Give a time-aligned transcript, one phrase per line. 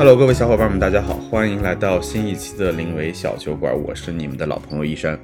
[0.00, 5.20] Hello，各位小伙伴们，大家好，欢迎来到新一期的临危小酒馆，我是你们的老朋友一山。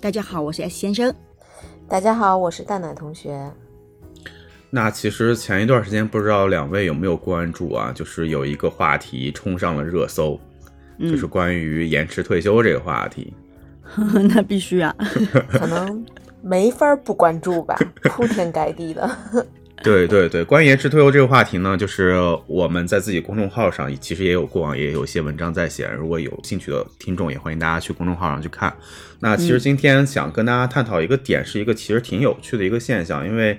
[0.00, 1.14] 大家好，我是 S 先生。
[1.88, 3.48] 大家好，我是蛋奶同学。
[4.70, 7.92] 那其实前一段时间，不知道两位有没有关注啊？
[7.94, 10.36] 就是有一个话题冲上了热搜，
[10.98, 13.32] 就是关于延迟退休这个话题。
[14.34, 14.92] 那必须啊，
[15.48, 16.04] 可能
[16.42, 19.08] 没法不关注吧，铺天盖地的。
[19.82, 22.14] 对对对，关于延迟退休这个话题呢，就是
[22.46, 28.74] 我们在自己公众号上其实也有过往也有一些文章在写，如果有兴趣的听众，也欢迎大家去公众号上去看。
[29.20, 33.58] 那其实今天想跟大家探讨一个点，是一个其实挺有趣的一个现象，因为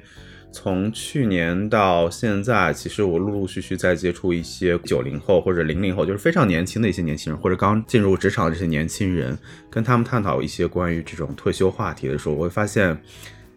[0.51, 9.35] 从去年到现在，其实我陆陆续续在接触一些九零后或者零零后，就是非常年轻的一些年轻人，或者刚进入职场的这些年轻人，
[9.71, 12.95] 跟他们探讨一些关于这种退休话题的时候，我会发现。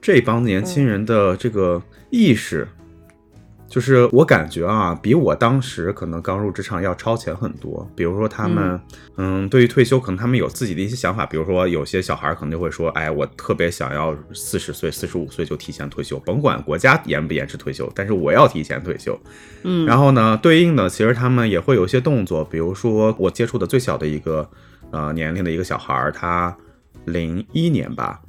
[0.04, 2.69] 这帮年轻人的这个意识，
[3.66, 7.91] 就是我感觉啊，比我当时可能刚入职场要超前很多。
[7.96, 8.78] 比如说，他们，
[9.16, 11.24] 嗯，对于退休，可能他们有自己的一些想法。
[11.24, 19.18] 比如说，有些小孩可能就会说：“哎，我特别想要四十岁、四十五岁就提前退休，甭管国家延不延迟退休，但是我要提前退休。”
[19.64, 22.44] 嗯，然后呢，对应的其实他们也会有一些动作。
[22.44, 24.46] 比如说，我接触的最小的一个
[24.91, 26.55] 呃年龄的一个小孩，他
[27.06, 28.20] 零一年吧。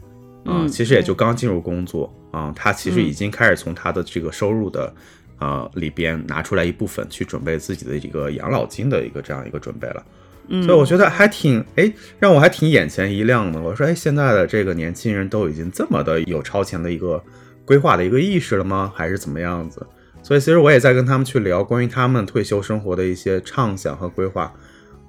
[0.45, 4.93] 嗯，其实也就刚进入工作啊，他其实已经开始从他的这个收入的，
[5.39, 10.05] 呃里边拿出来一部分去准备自己的一个养老金的一个这样一个准备了。
[10.47, 13.59] 嗯，所以我觉得还挺哎，让我还挺眼前一亮的。
[13.59, 17.19] 我说哎，现在的这个年轻人都已经这么的有超前的一个
[17.65, 18.93] 规划的一个意识了吗？
[18.95, 19.85] 还是怎么样子？
[20.21, 24.53] 所以其实我也在跟他们去聊关于他们退休生活的一些畅想和规划。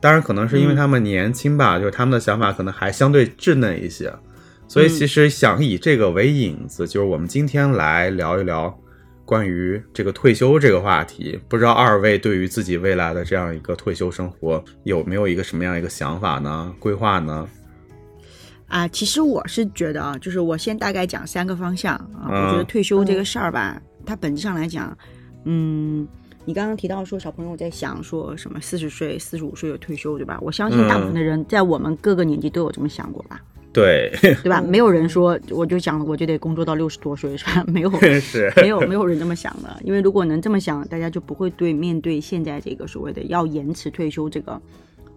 [0.01, 4.11] 当然，可能是因为他们年轻吧，就是他们的想法可能还相对稚嫩一些。
[4.69, 8.77] 所以其实想以这个为引子，就是我们今天来聊一聊
[9.25, 11.39] 关于这个退休这个话题。
[11.49, 16.75] 不知道二位对于自己未来的这样一个退休生活有没有一个什么样一个想法呢？
[16.79, 17.49] 规划呢？
[18.67, 22.27] 啊，其实我是觉得啊，就是我先大概讲三个方向啊。
[22.29, 24.99] 我觉得退休这个事儿吧，它本质上来讲，
[25.45, 26.07] 嗯，
[26.45, 30.37] 你刚刚提到说小朋友在想说什么四十岁、四十五岁有退休，对吧？
[30.43, 33.41] 我相信大部分的人在我们各个年纪都有这么想过吧。
[33.77, 34.11] 对，
[34.43, 34.63] 对吧？
[34.63, 37.63] 没有人说我就想我就得工作到六十多岁，是吧？
[37.67, 39.79] 没有， 是，没有，没有人这么想的。
[39.85, 44.59] 因为如果能这么想，大家就不会对面对现在这个所谓的要延迟退休这个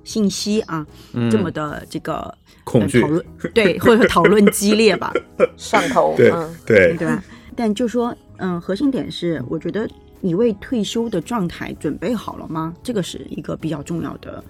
[0.04, 0.86] 信息啊，
[1.32, 2.34] 这么的这个
[2.66, 5.14] 恐惧讨论，对，或者讨论激烈吧，
[5.56, 7.24] 上头，对嗯，对对吧？
[7.56, 12.74] 但就说，嗯，核心点是，我觉得你为退休的状态准备好了吗？
[12.84, 14.44] 这个是一个比较重要的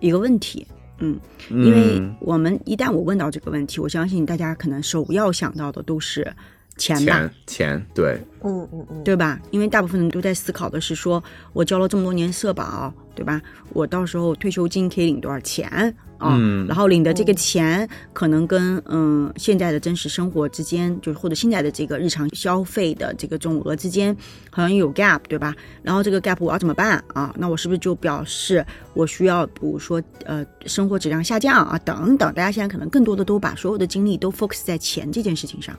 [0.00, 0.66] 一个问题。
[0.98, 1.18] 嗯，
[1.50, 6.32] 因为我们一旦我问到这个问题，我相信大家可能首要想到的都是
[6.78, 9.38] 钱吧，钱钱，对，嗯嗯嗯，对吧？
[9.50, 11.22] 因为大部分人都在思考的是说，
[11.52, 13.42] 我交了这么多年社保，对吧？
[13.74, 15.68] 我到时候退休金可以领多少钱
[16.16, 16.36] 啊？
[16.38, 24.16] 嗯然后领的这个钱可能跟嗯现在的真实生活之间，就是或者现在的这个日常消费的这个总额之间，
[24.50, 25.54] 好像有 gap，对吧？
[25.82, 27.34] 然后这个 gap 我要怎么办啊？
[27.36, 32.32] 那我是不是就表示我需要，比如说呃生活质量下降啊等等？
[32.34, 35.76] 大家现在可能更多的都把所有的精力都 focus 在钱这件事情上。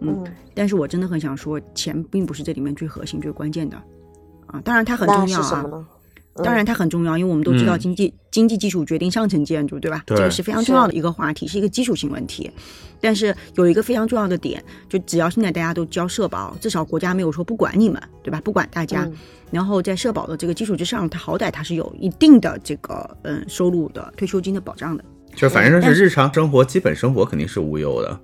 [0.00, 0.24] 嗯，
[0.54, 3.76] 但是我真的很想说，钱并不是这里面最核心、最关键的，
[4.46, 5.64] 啊，当然它很重要啊？
[6.44, 10.02] 当然它很重要，因为我们都知道嗯经济、经济基础决定上层建筑，对吧？
[10.04, 12.50] 对这个是非常重要的一个话题，是一个基础性问题。
[13.00, 18.38] 但是有一个非常重要的点，就只要现在大家都交社保，至少国家没有说不管你们，对吧？
[18.44, 19.14] 不管大家，嗯
[19.50, 25.02] 然后在社保的这个基础之上，它好歹它是有一定的这个嗯收入的退休金的保障的。
[25.34, 28.20] 就反正但是日常生活、基本生活肯定是无忧的。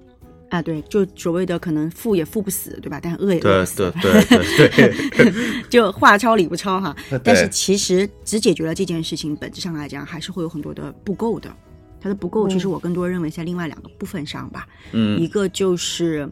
[0.52, 3.00] 啊，对，就所谓的可能富也富不死，对吧？
[3.02, 5.32] 但饿也饿死，对对对对，
[5.70, 6.94] 就话糙理不糙哈。
[7.24, 11.50] 但是其实只解决了这件事情，本质上来讲还是会有很多的不够的。
[11.98, 14.68] 它的不够，其实我更多认为在另外两个部分上吧。
[14.92, 16.28] 嗯一个就是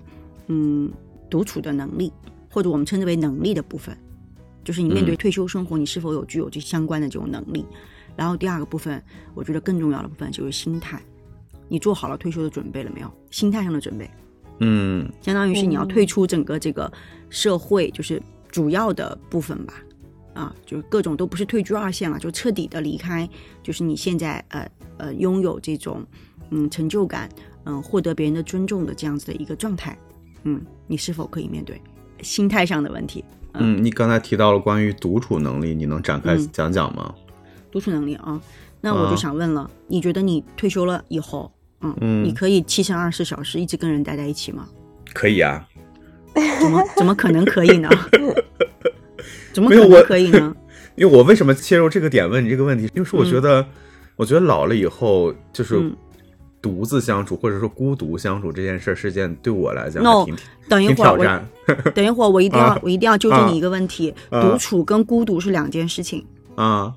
[0.48, 0.92] 嗯
[1.30, 2.12] 独处的能力，
[2.50, 3.96] 或者我们称之为能力的部分，
[4.62, 7.64] 就是你面对嗯退休生活，你是否有具有这相关的这种能力。
[8.16, 9.02] 然后第二个部分，
[9.32, 11.00] 我觉得更重要的部分就是心态，
[11.70, 13.10] 你做好了退休的准备了没有？
[13.30, 14.10] 心态上的准备。
[14.62, 16.92] 嗯相当于是你要嗯退出整个这个
[17.30, 18.20] 社会，就是
[18.50, 19.72] 主要的部分吧，
[20.34, 23.26] 啊，就是各种都不是退居二线了，就彻底的离开，
[23.62, 26.04] 就是你现在呃呃拥有这种
[26.50, 27.26] 嗯成就感，
[27.64, 29.96] 嗯获得别人的尊重的这样子的一个状态，
[30.42, 31.80] 嗯，你是否可以面对
[32.20, 33.24] 心态上的问题？
[33.54, 37.14] 嗯，你刚才提到了关于独处能力，你能展开嗯讲讲吗？
[37.72, 38.38] 独处能力啊，
[38.82, 41.50] 那我就啊想问了，你觉得你退休了以后，
[41.82, 44.68] 嗯，嗯你可以七乘二十四小时一直跟人待在一起吗？
[45.12, 45.66] 可以啊，
[46.60, 47.88] 怎么 怎么可能可以呢？
[49.52, 50.54] 怎么没有我可能可以呢？
[50.96, 52.84] 因为我为什么切入这个点问你这个问题？
[52.94, 53.64] 因为是我觉得，
[54.16, 55.96] 我觉得老了以后就是嗯
[56.62, 60.36] 独自相处，或者说孤独相处这件事儿，是件对我来讲挺
[60.68, 61.48] 等一会儿我挺挑战。
[61.94, 66.24] 等一会儿我一定要、啊我一定要纠正你一个问题，啊独处跟孤独是两件事情。
[66.56, 66.94] 啊啊、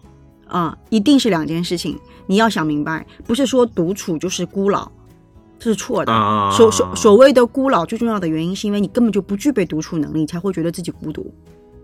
[0.89, 4.91] 一定是两件事情，你要想明白，不是说独处就是孤老，
[5.57, 6.11] 这是错的。
[6.11, 6.51] 啊！
[6.51, 11.33] 所所所谓的孤老，最重要的原因是因为你根本就不具备独处能力，你才会觉得自己孤独。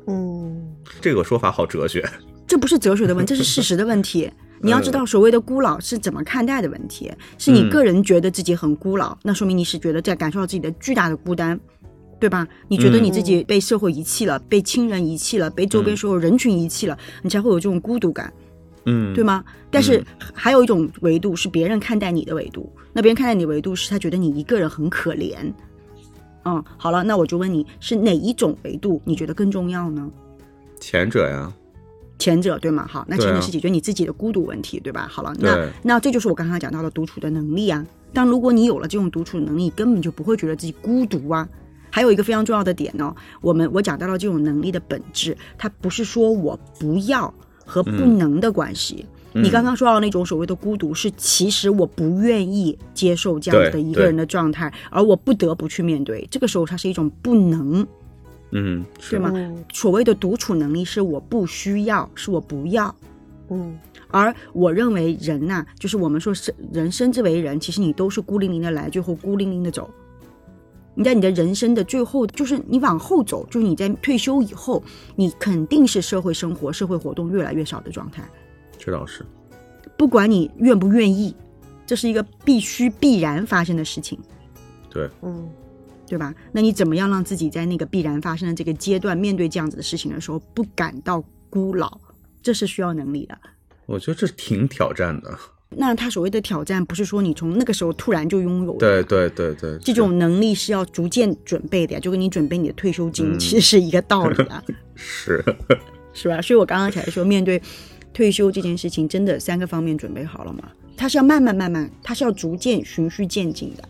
[0.08, 0.68] 嗯
[1.02, 2.08] 这个说法好哲学。
[2.48, 4.32] 这不是哲学的问题，这是事实的问题。
[4.62, 11.58] 你要知嗯道，所谓的孤老是怎么看待的问题，是你个人觉得自己很孤老，那说明你是觉得在感受到自己的巨大的孤单，
[12.20, 12.46] 对吧？
[12.68, 18.34] 你觉得你自己被社会遗弃了，被亲人遗弃了，被周边所有人群遗弃了，你才会有这种孤独感。
[18.90, 19.44] 嗯，对吗？
[19.70, 20.04] 但是
[20.34, 25.36] 还有一种维度是别人看待你的维度，那别人看待你的维度是他觉得你一个人很可怜。
[26.46, 30.10] 嗯，好了，那我就问你是哪一种维度你觉得更重要呢？
[30.80, 31.54] 前者呀，
[32.18, 32.88] 前者对吗？
[32.90, 35.08] 好，那前者是解决你自己的孤独问题，对吧？
[35.12, 37.86] 好了，那那这就是我刚刚讲到的独处的能力啊。
[38.12, 41.48] 但如果你有了这种独处的能力，你根本就不会觉得自己孤独啊。
[41.92, 47.34] 还有一个非常重要的点呢，我们我讲到了这种能力的本质，它不是说我不要
[47.70, 49.06] 和不能的关系。
[49.06, 56.28] 嗯你刚刚说到那种所谓的孤独，是其实我不愿意接受这样子的一个人的状态，而我不得不去面对。
[56.32, 57.86] 这个时候，它是一种不能，
[58.50, 59.32] 嗯，是对吗？
[59.36, 62.94] 嗯所谓的独处能力是我不需要，是我不要。
[63.52, 63.78] 嗯
[64.08, 69.88] 而我认为人呐、就是我们说生人生之为人，其实你都是孤零零的来，最后孤零零的走。
[71.00, 74.84] 你在你的人生的最后，就是你往后走，就是你在退休以后，
[75.16, 78.30] 你肯定是社会生活、社会活动越来越少的状态。
[78.78, 79.26] 这倒是。
[79.96, 81.34] 不管你愿不愿意，
[81.86, 84.20] 这是一个必须必然发生的事情，
[84.90, 85.50] 对，嗯
[86.06, 86.36] 对吧？
[86.52, 91.98] 那你怎么样让自己在那个必然发生的这个阶段，面对这样子的事情的时候，不感到孤老？
[92.42, 93.40] 这是需要能力的。
[93.86, 95.40] 我觉得这挺挑战的。
[95.76, 104.64] 那他所谓的挑战，不是说你从那个时候突然就拥有的，对对对对，这种能力是要逐渐准备的呀，就跟你准备你的退休金、嗯其实是一个道理啊，
[104.96, 105.44] 是。
[106.12, 106.42] 是吧？
[106.42, 107.62] 所以我刚刚才说，面对
[108.14, 110.64] 退休这件事情，真的三个方面准备好了吗？
[110.98, 113.84] 它是要慢慢慢慢，它是要逐渐循序渐进的，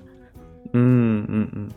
[0.74, 1.70] 嗯嗯嗯，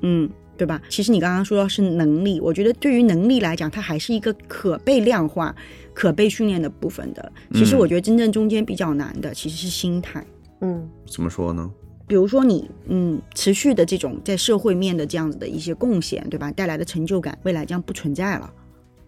[0.00, 0.80] 嗯，对吧？
[0.88, 5.54] 其实你刚刚说到是能力，我觉得对于能力来讲，它还是一个可被量化、
[5.92, 7.32] 可被训练的部分的。
[7.52, 10.24] 其实嗯我觉得真正中间比较难的其实是心态。
[10.60, 11.70] 嗯怎么说呢？
[12.06, 16.50] 比如说你，嗯，持续的这种在社会面的这样子的一些贡献，对吧？
[16.52, 18.52] 带来的成就感，未来将不存在了。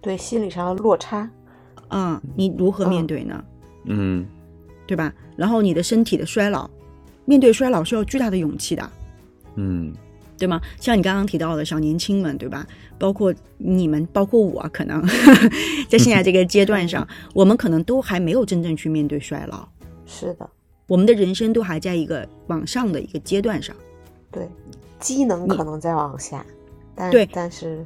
[0.00, 1.29] 对心理上的落差，
[1.88, 3.44] 嗯，你如何面对呢？
[3.85, 4.26] 嗯
[4.87, 5.12] 对吧？
[5.37, 6.70] 然后你的身体的衰老，
[7.26, 8.90] 面对衰老是要巨大的勇气的，
[9.56, 9.93] 嗯
[10.39, 10.61] 对吗？
[10.81, 12.67] 像你刚刚提到的小年轻们，对吧？
[12.99, 15.03] 包括你们，包括我，可能
[15.89, 19.69] 在现在这个阶段上， 我们可能都还没有真正去面对衰老，
[20.07, 20.49] 是的，
[20.87, 23.75] 我们的人生都还在一个往上的一个阶段上。
[24.31, 24.49] 对，
[24.99, 26.45] 机能可能在往下，
[26.95, 27.29] 但对。
[27.33, 27.85] 但是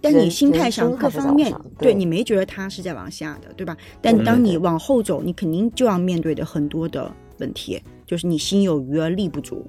[0.00, 1.94] 但你心态上各方面，对对。
[1.94, 3.76] 你没觉得它是在往下的，对吧？
[4.00, 7.08] 但当你往后走，你肯定就要面对的很多的
[7.38, 9.64] 问题，就是你心有余而力不足，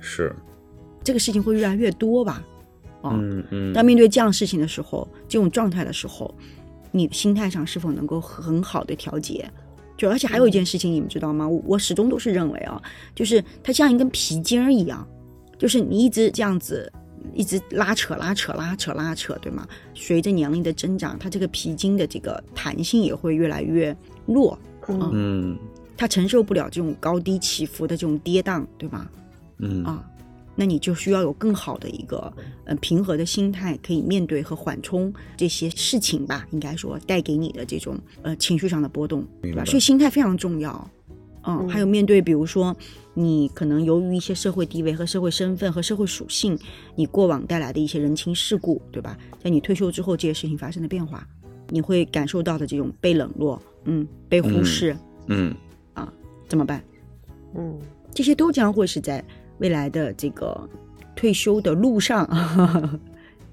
[0.00, 0.34] 是，
[1.06, 2.42] 这个事情会越来越多吧？
[3.02, 6.34] 哦，嗯嗯，当面对这样事情的时候，这种状态的时候，
[6.90, 9.48] 你心态上是否能够很好的调节？
[9.96, 11.48] 就而且还有一件事情，你们知道吗？
[11.48, 12.82] 我我始终都是认为啊，
[13.14, 15.06] 就是它像一根皮筋儿一样，
[15.56, 16.92] 就是你一直这样子，
[17.32, 19.64] 一直拉扯拉扯拉扯拉扯，对吗？
[19.94, 23.96] 随着年龄的增长，它这个皮筋的这个弹性也会越来越
[24.26, 24.58] 弱，
[24.88, 25.58] 嗯嗯
[25.96, 29.08] 它承受不了这种高低起伏的这种跌宕，对吧？
[29.58, 30.04] 嗯啊，
[30.56, 32.32] 那你就需要有更好的一个
[32.64, 39.64] 呃平和的心态，可以面对和缓冲这些事情吧，应该说带给你的这种呃情绪上的波动，对吧？
[39.66, 40.90] 所以心态非常重要。
[41.42, 42.74] 嗯，嗯还有面对比如说
[43.14, 46.58] 你可能由于一些社会地位和社会身份和社会属性，
[46.94, 49.16] 你过往带来的一些人情世故，对吧？
[49.44, 51.24] 在你退休之后，这些事情发生的变化，
[51.68, 54.96] 你会感受到的这种被冷落，嗯，被忽视，
[55.26, 55.54] 嗯
[55.94, 56.12] 啊
[56.48, 56.82] 怎么办？
[57.54, 57.78] 嗯
[58.12, 59.22] 这些都将会是在
[59.58, 60.68] 未来的这个
[61.14, 62.26] 退休的路上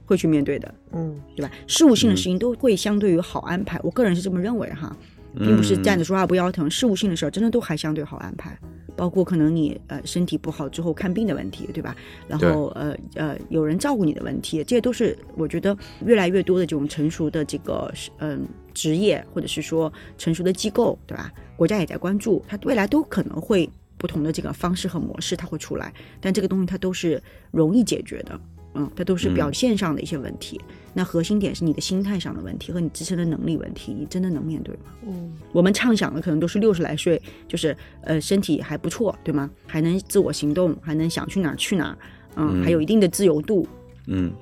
[0.06, 1.52] 会去面对的，嗯对吧？
[1.66, 4.96] 事务性的事情都会相对于好安排，我个人是这么认为哈，
[5.38, 8.58] 并不是站着说话不腰疼，事务性的事儿真的都还相对好安排。
[8.96, 11.96] 包括可能你呃身体不好之后看病的问题，对吧？
[12.28, 21.32] 然后呃呃有人照顾你的问题，这些都是我觉得越来越多的这种成熟的这个嗯、职业或者是说成熟的机构，对吧？
[21.56, 23.68] 国家也在关注，它未来都可能会
[24.04, 28.38] 不同的这个方式和模式它会出来，但这个东西它都是容易解决的，
[28.74, 30.60] 嗯，它都是表现上的一些问题。
[30.94, 34.92] 那核心点是你的心态上的问题和你自身的能力问题，你真的能面对吗？
[35.08, 39.50] 嗯，我们畅想的可能都是六十来岁，就是呃身体还不错，对吗？
[39.66, 41.98] 还能自我行动，还能想去哪儿去哪儿，
[42.36, 43.66] 嗯，还有一定的自由度。
[44.08, 44.34] 嗯，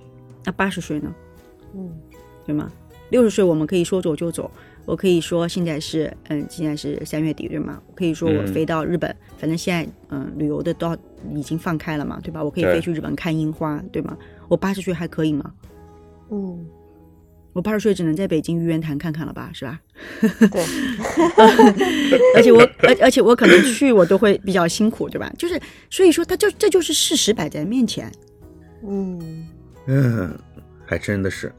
[0.43, 1.13] 那八十岁呢？
[1.75, 1.87] 嗯，
[2.47, 2.71] 对吗？
[3.11, 4.49] 六十岁我们可以说走就走，
[4.85, 7.81] 我可以说现在是嗯现在是三月底对吗？
[7.88, 10.95] 我可以说我飞到日本，反正现在嗯旅游的都
[11.33, 12.43] 已经放开了嘛，对吧？
[12.43, 14.17] 我可以飞去日本看樱花，对吗？
[14.47, 15.53] 我八十岁还可以吗？
[16.31, 16.65] 嗯，
[17.53, 19.79] 我八十岁只能在北京玉渊潭看看了吧，是吧？
[20.19, 20.63] 对，
[22.35, 25.31] 而且我而而且我可能去我都会比较辛苦，对吧？
[25.38, 25.59] 就是
[25.89, 28.11] 所以说，他就这就是事实摆在面前。
[28.88, 29.47] 嗯，
[29.85, 30.38] 嗯，
[30.85, 31.53] 还真的是。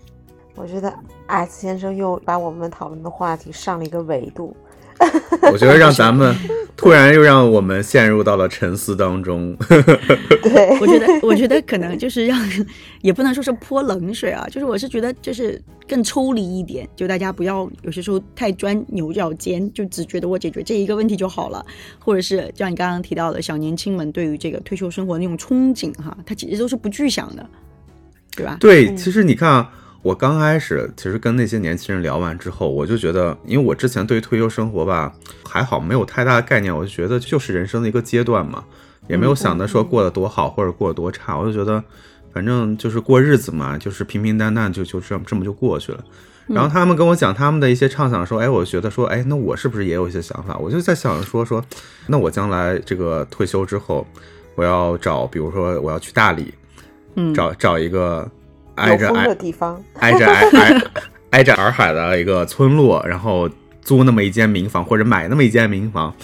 [0.55, 0.93] 我觉得
[1.27, 4.57] S 先生又把我们讨论的话题上了一个维度。
[5.51, 6.33] 我觉得让 咱们
[6.77, 9.57] 突然又让我们陷入到了沉思当中。
[10.43, 12.41] 对， 我觉得，我觉得可能就是让，
[13.01, 21.67] 也不能说是泼冷水啊，就是我是觉得就是更抽离一点，就大家不要有些时候太钻牛角尖，就只觉得我解决这一个问题就好了，
[21.99, 27.45] 或者是像你刚刚提到的小年轻们对于这个退休生活那种憧憬哈，它其实都是不具象的，
[28.37, 28.57] 对吧？
[28.61, 35.13] 对，其实你看啊，我刚开始其实跟那些年轻人聊完之后，我就觉得，因为我之前对于退休生活吧
[35.49, 38.65] 还好，没有太大的概念，我就觉得就是人生的一个阶段嘛，
[39.09, 41.83] 也没有想着说过得多好或者过得多差，我就觉得
[42.33, 46.05] 反正就是过日子嘛，就是平平淡淡就就这么这么就过去了。
[46.49, 50.57] 然后他们跟我讲他们的一些畅想，说，哎，我觉得说，哎，那我是不是也有一些想法？
[50.59, 51.65] 我就在想说说，
[52.09, 54.05] 那我将来这个退休之后，
[54.57, 56.53] 我要找，比如说我要去大理，
[57.15, 58.29] 嗯，找找一个
[58.77, 59.83] 挨着挨的地方。
[60.01, 60.83] 挨着挨挨
[61.31, 63.49] 挨着洱海的一个村落，然后
[63.81, 66.15] 租那么一间民房或者买那么一间民房，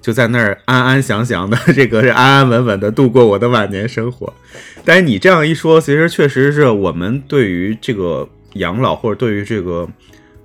[0.00, 4.32] 就在那儿安安详详的，这个是安安稳稳的度过我的晚年生活。
[4.84, 9.88] 但是你这样一说，其实确实是我们对于这个养老或者对于这个。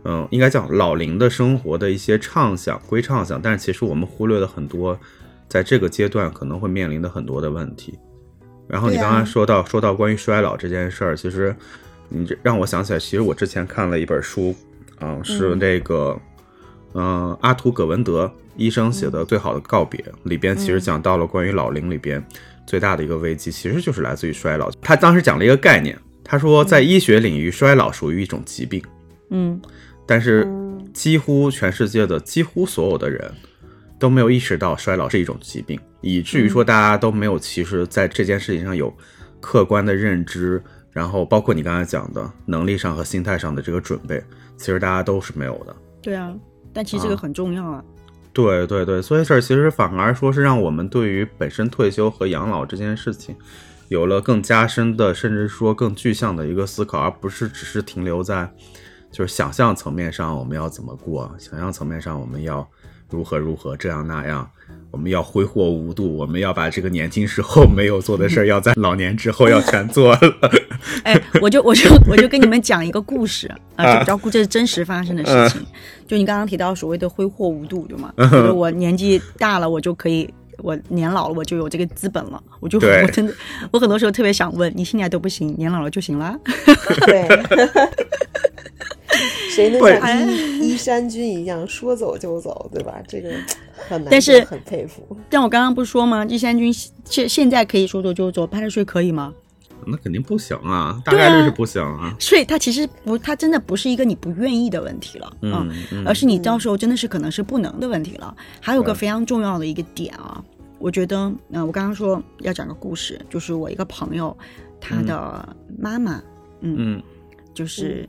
[0.06, 5.00] 嗯，应该叫老龄的生活的一些畅想归畅想，但是其实我们忽略了很多，
[5.48, 7.98] 在这个阶段可能会面临的很多的问题。
[8.74, 11.56] 然后你刚才说到、说到关于衰老这件事儿，其实
[12.10, 14.56] 你这让我想起来，其实我之前看了一本书，
[14.98, 16.20] 啊、是那个
[16.96, 22.26] 嗯、阿图葛文德医生写的《最好的告别》，里边其实讲到了关于老龄里边
[22.66, 24.72] 最大的一个危机，其实就是来自于衰老。
[24.82, 28.84] 他当时讲了一个概念，他说在医学领域，衰老属于一种疾病。
[29.30, 29.62] 嗯。
[30.08, 33.32] 但是嗯几乎全世界的几乎所有的人
[34.00, 38.94] 都没有意识到衰老是一种疾病，以至于说大家都没有其实在这件事情上有
[39.40, 44.24] 客观的认知，然后包括你刚才讲的能力上和心态上的这个准备，
[44.58, 45.76] 其实大家都是没有的。
[46.02, 46.36] 对啊，
[46.74, 47.84] 但其实这个啊很重要啊。
[48.34, 53.36] 对对对，所以这其实反而说是让我们对于本身退休和养老这件事情，
[53.88, 58.52] 有了更加深的，甚至说更具象的一个思考，而不是只是停留在
[59.12, 62.68] 就是想象层面上我们要怎么过，想象层面上我们要
[63.10, 64.50] 如何如何这样那样，
[64.94, 70.20] 我们要挥霍无度，我们要把这个年轻时候没有做的事儿，要在老年之后要全做了。
[71.02, 75.66] 哎，我就我就我就跟你们讲一个故事啊，这比较故这是真实发生的事情。
[76.08, 78.14] 就你刚刚提到所谓的挥霍无度，对吗？
[78.18, 82.40] 就是我年纪大了，我就可以，我年老了，我就有这个资本了。
[82.60, 83.34] 我就我真的，
[83.72, 86.40] 我很多时候特别想问，你现在都不行，年老了就行了？
[87.08, 87.28] 对，
[89.50, 93.02] 谁能对像依依山君一样说走就走，对吧？
[93.08, 93.32] 这个
[93.74, 95.18] 很难，但是很佩服。
[95.30, 96.24] 但我刚刚不是说吗？
[96.26, 96.72] 第三军
[97.06, 99.34] 现现在可以说走就走，八十岁可以吗？
[99.86, 102.16] 那肯定不行啊，大概率是不行啊。
[102.18, 108.34] 所以它其实不，它真的不是一个你不愿意的问题了，嗯嗯而是你到时候真的是可能是不能的问题了。
[108.62, 110.42] 还有个非常重要的一个点啊，
[110.80, 111.18] 我觉得，
[111.52, 114.38] 嗯、我刚刚说要讲个故事，就是我一个朋友，
[114.80, 116.22] 他的妈妈，
[116.62, 117.04] 嗯，嗯
[117.54, 118.08] 就是。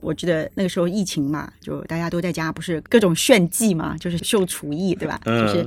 [0.00, 5.20] 我记得那个时候疫情嘛，就大家都在家，不是各种炫技嘛，就是秀厨艺，对吧？
[5.24, 5.66] 嗯就是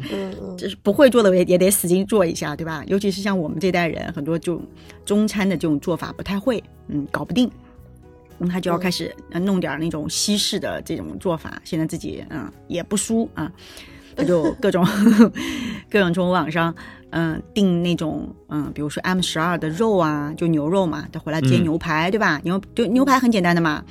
[0.58, 2.84] 就是不会做的也也得使劲做一下，对吧？
[2.88, 4.62] 尤其是像我们这代人，很多就
[5.06, 7.50] 中餐的这种做法不太会，嗯，搞不定。
[8.44, 13.52] 那他就要开始呃弄点儿那种西式的这种做法，现在自己嗯也不输啊，
[14.18, 14.84] 他就各种
[15.92, 16.74] 各种从网上
[17.12, 22.42] 嗯订那种嗯，比如说 M 十二的肉啊，就牛肉嘛，他回来煎嗯牛排，对吧？
[22.44, 23.84] 牛就牛排很简单的嘛，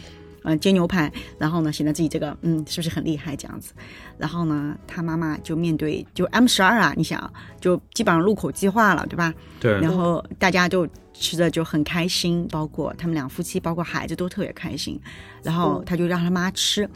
[0.44, 3.73] 嗯，煎牛排，然后呢，显得自己这个嗯是不是很厉害这样子？
[4.16, 9.35] 然后呢，他妈妈就面对就 M 十二啊，你想就基本上入口即化了，对吧？
[9.61, 14.99] 对，然后大家就吃的就很开心，包括他们两夫妻，包括孩子都特别开心。
[15.42, 16.88] 然后嗯他就让他妈吃，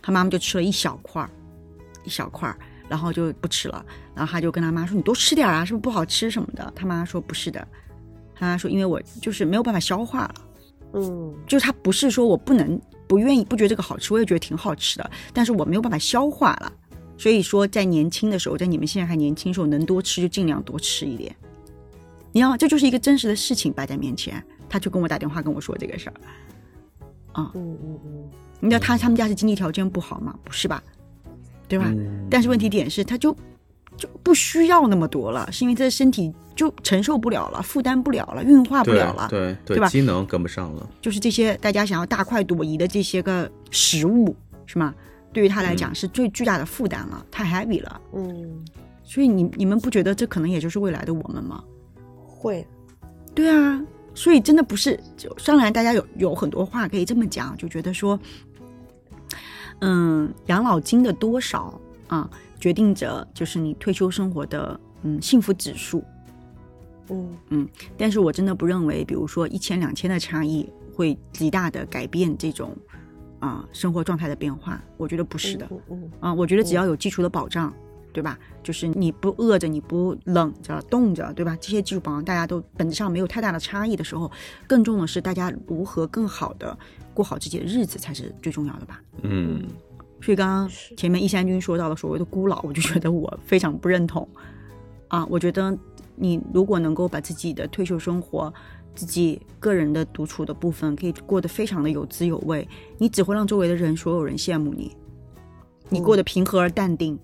[0.00, 1.30] 他妈妈就吃了一小块儿，
[2.04, 2.56] 一小块儿，
[2.88, 3.84] 然后就不吃了。
[4.14, 7.66] 然后他就跟他妈说：“你多吃点儿啊，是不是不好吃什么的？”他妈说：“不是的。”
[8.34, 10.34] 他说因为我就是没有办法消化了，
[10.94, 12.78] 嗯就是他不是说我不能
[13.12, 16.72] 不愿意不觉得这个好吃，我也觉得挺好吃的，但是我没有办法消化了。
[17.18, 21.36] 所以说，在年轻的时候，在你们现在还年轻的时候，能多吃就尽量多吃一点。
[22.32, 22.56] 你知道吗？
[22.56, 26.14] 这就是一个真实的事情摆在面前，他就跟我打电话跟我说这个事儿。
[27.32, 30.34] 啊嗯嗯嗯，你知道他他们家是经济条件不好吗？
[30.42, 30.82] 不是吧？
[31.68, 31.92] 对吧？
[31.94, 33.36] 嗯但是问题点是，他就
[33.96, 39.28] 就不需要那么多了，是因为他的身体就承受不了了，负担不了了，运化不了了。
[39.28, 40.88] 对对吧机能跟不上了。
[41.00, 44.34] 就是这些大家想要大快朵颐的这些个食物，
[44.66, 44.94] 是吗？
[45.32, 48.00] 对于他来讲是最巨大的负担了，太 heavy 了。
[48.12, 48.64] 嗯，
[49.02, 51.64] 所以你你们不觉得这可能也就是未来的我们吗？
[52.26, 52.66] 会，
[53.34, 53.82] 对啊，
[54.14, 58.18] 所以真的不是，就当然大家有有很多话可以这么讲，就觉得说，
[59.80, 62.28] 嗯，养老金的多少啊，
[62.62, 66.04] 决定着就是你退休生活的嗯幸福指数。
[67.10, 72.72] 嗯嗯但是我真的不认为，比如说一千两千的差异会极大的改变这种
[73.40, 75.66] 啊、生活状态的变化，我觉得不是的。
[75.70, 77.74] 嗯嗯啊，我觉得只要有基础的保障，
[78.12, 78.38] 对吧？
[78.62, 81.58] 就是你不饿着，你不冷着、冻着，对吧？
[81.60, 84.30] 这些基础保障大家都本质上没有太大的差异的时候，
[84.68, 86.78] 更重的是大家如何更好的
[87.12, 89.02] 过好自己的日子才是最重要的吧。
[89.22, 89.64] 嗯
[90.22, 94.26] 所以刚刚前面一山君说到了所谓的孤老，我就觉得我非常不认同
[95.08, 95.26] 啊。
[95.28, 95.76] 我觉得
[96.14, 98.54] 你如果能够把自己的退休生活、
[98.94, 102.66] 自己个人的独处的部分可以过得非常的有滋有味，
[102.98, 104.96] 你只会让周围的人所有人羡慕你，
[105.88, 107.18] 你过得平和而淡定，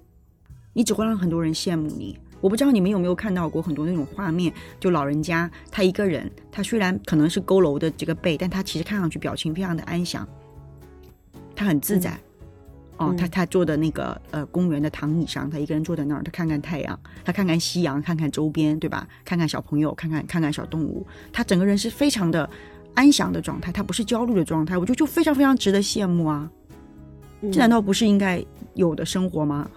[0.73, 2.19] 你只会让很多人羡慕你。
[2.41, 10.27] 我不知道你们有没有看到过很多那种画面，就老人家他一个人，他虽然可能是佝偻的这个背，但他其实看上去表情非常的安详，
[11.55, 12.19] 他很自在。
[12.99, 19.09] 哦，嗯他他坐的那个呃公园的躺椅上，他一个人坐在那儿，他看看太阳，他看看夕阳，看看周边，对吧？
[19.25, 22.49] 看看小朋友，看看看看小动物，他整个人是非常的
[22.95, 26.51] 安详的状态，他不是焦虑的状态，我觉得就非常非常值得羡慕啊！
[27.41, 29.71] 嗯，这难道不是应该有的生活吗？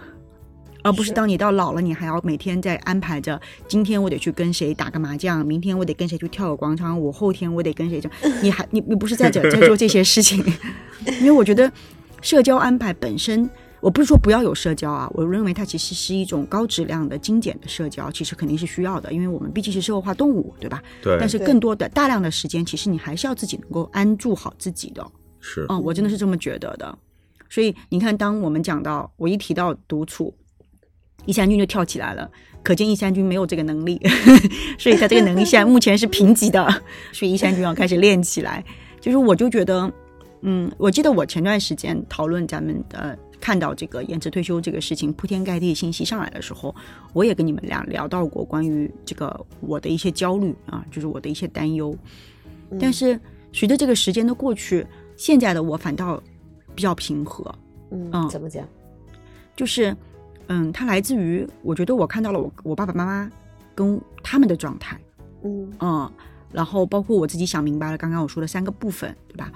[0.84, 8.10] 而不是是当你到老了，你还要每天在安排着，今天我得去跟谁打个麻将，明天我得跟谁去跳个广场舞，后天我得跟谁这，
[8.42, 10.44] 你还你你不是在这在做这些事情？
[11.20, 11.70] 因为我觉得
[12.22, 13.48] 社交安排本身，
[13.80, 20.82] 我不是说不要有社交啊，我认为它其实是一种高质量的、精简的社交，其实肯定是需要的，因为我们毕竟是社会化动物，对吧？
[21.02, 25.04] 对，但是更多的大量的时间，其实你还是要自己能够安住好自己的。
[25.40, 26.96] 是嗯，我真的是这么觉得的。
[27.50, 30.32] 所以你看，当我们讲到我一提到独处，
[31.26, 32.30] 一山君就跳起来了，
[32.62, 34.00] 可见一山君没有这个能力，
[34.78, 36.82] 所以他这个能力现在目前是贫瘠的，
[37.12, 38.64] 所以一山君要开始练起来。
[39.00, 39.92] 就是我就觉得，
[40.42, 43.16] 嗯，我记得我前段时间讨论咱们呃。
[43.42, 46.72] 看到这个延迟退休这个事情铺天盖地信息上来的时候，
[47.12, 51.92] 我也跟你们俩聊到过关于这个我的一些焦虑啊，就是我的一些担忧。
[52.78, 53.18] 但是
[53.52, 56.22] 随着这个时间的过去，现在的我反倒
[56.72, 57.52] 比较平和，
[57.90, 58.64] 嗯嗯怎么讲？
[59.56, 59.92] 就是，
[60.46, 63.28] 嗯，它来自于我觉得我看到了我我爸爸妈妈
[63.74, 64.96] 跟他们的状态，
[65.42, 66.12] 嗯嗯，
[66.52, 69.50] 然后包括我自己想明白了刚刚我说的三个部分，对吧？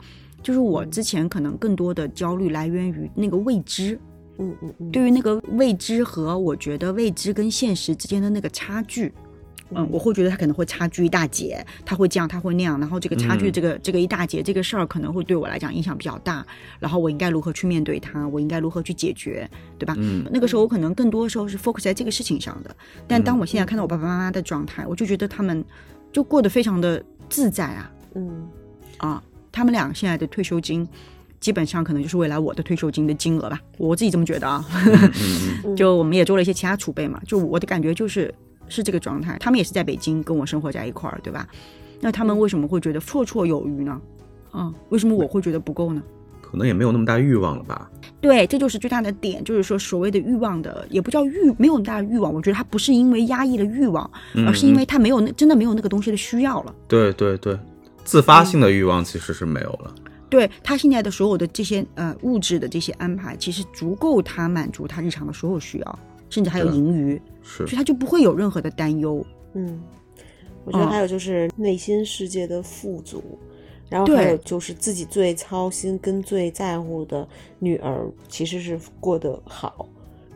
[0.46, 3.98] 就是我之前可能更多的焦虑来源于那个未知，
[4.38, 9.12] 嗯嗯嗯，对于那个未知和我觉得未知跟现实之间的那个差距，
[9.70, 13.52] 嗯，我会觉得他可能会差距一大截，他会这样，他会那样，然后这个差距，嗯。
[13.52, 16.46] 这个、这个一大截，这个事儿可能会对我来讲影响比较大，
[16.78, 19.96] 然后我应该如何去面对它，我应该如何去解决，对吧？
[19.98, 20.24] 嗯？
[20.30, 22.76] 那个时候我可能更多的时候是 focus 在这个事情上的，
[23.08, 25.64] 但当我现在看到我爸爸妈妈的状态，我就觉得他们
[26.12, 28.48] 就过得非常的自在啊嗯。
[28.98, 29.22] 啊，
[29.56, 30.86] 他们俩现在的退休金。
[31.38, 34.64] 基本上可能就是未来我的退休金的金额吧，我自己这么觉得啊。
[35.64, 38.34] 嗯 就我们也做了一些其他储备嘛，就我的感觉就是
[38.68, 39.36] 是这个状态。
[39.38, 41.46] 他们也是在北京跟我生活在一块儿，对吧？
[42.00, 44.00] 那他们为什么会觉得绰绰有余呢？
[44.50, 46.02] 啊，为什么我会觉得不够呢？
[46.40, 47.88] 可能也没有那么大欲望了吧？
[48.20, 52.32] 对，这就是最大的点，就是说所谓的欲望的，也不叫欲，没有那么大的欲望。
[52.32, 56.74] 我觉得他不是因为压抑了欲望，嗯而是因为他没有那真的没有那个东西的需要了。
[56.88, 57.58] 对对对，
[58.06, 59.94] 自发性的欲望其实是没有了。
[60.30, 65.98] 对他现在的所有的这些呃物质的这些安排，其实足够他满足他日常的所有需要，
[66.30, 69.24] 甚至还有盈余，是所以他就不会有任何的担忧。
[69.54, 69.80] 嗯，
[70.64, 73.38] 我觉得嗯还有就是内心世界的富足，
[73.88, 77.26] 然后还有就是自己最操心跟最在乎的
[77.60, 79.88] 女儿其实是过得好，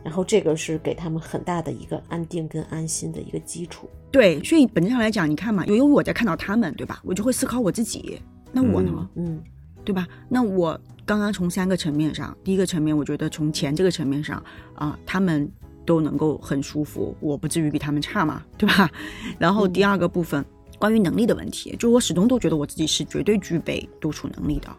[0.03, 3.89] 然后这个是给他们很大的一个安定跟安心的一个基础。
[4.11, 7.01] 对，所以本质上来讲，你看嘛，由于我在看到他们，对吧？
[7.03, 9.41] 我就会思考我自己，那我呢，嗯
[9.85, 10.07] 对吧？
[10.27, 14.43] 那我刚刚从三个层面上，第一个层面，我觉得从钱这个层面上
[14.75, 15.49] 啊、他们
[15.85, 18.89] 都能够很舒服，我不至于比他们差嘛，对吧？
[19.39, 20.43] 然后第二个部分，
[20.77, 24.69] 关于能力的问题，就我始终都觉得我自己是绝对具备独处能力的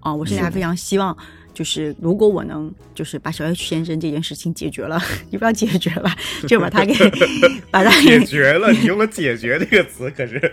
[0.00, 0.12] 啊！
[0.14, 1.16] 我现在非常希望，
[1.52, 6.10] 就是如果我能就是把小 H 先生这件事情解决了， 你不要解决了，
[6.48, 6.94] 就把他给
[7.70, 8.70] 把他解决了。
[8.72, 10.52] 你用了“解决”这个词，可是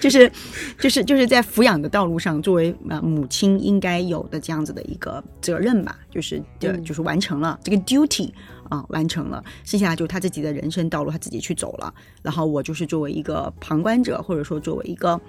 [0.00, 0.30] 就是
[0.78, 8.30] 就是就是在抚养的道路上，作为啊母亲应该有的这样子的一个责任吧，就是的，就是完成了这个 duty。
[8.70, 11.92] 啊，完成了，剩下就他自己的人生道路，他自己去走了。
[12.22, 15.20] 然后我就是作为一个旁观者，或者说作为一个